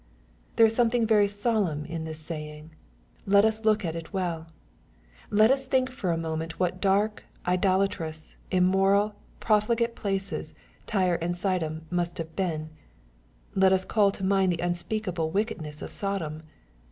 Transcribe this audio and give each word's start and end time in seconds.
There 0.55 0.65
is 0.65 0.73
something 0.75 1.05
very 1.05 1.27
solemn 1.27 1.85
in 1.85 2.05
this 2.05 2.17
saying. 2.17 2.71
Let 3.27 3.43
lis 3.45 3.65
look 3.65 3.85
at 3.85 3.95
it 3.95 4.11
well. 4.11 4.47
Let 5.29 5.51
us 5.51 5.67
think 5.67 5.91
for 5.91 6.11
a 6.11 6.17
moment 6.17 6.59
what 6.59 6.81
dark, 6.81 7.25
idolatrous, 7.45 8.35
immoral, 8.49 9.13
profligate 9.39 9.95
places 9.95 10.55
Tyre 10.87 11.19
and 11.21 11.37
Sidon 11.37 11.85
must 11.91 12.17
have 12.17 12.35
been. 12.35 12.71
Let 13.53 13.73
us 13.73 13.85
call 13.85 14.09
to 14.13 14.23
mind 14.23 14.51
the 14.51 14.57
unspeak 14.63 15.07
able 15.07 15.29
wickedness 15.29 15.83
of 15.83 15.91
Sodom. 15.91 16.41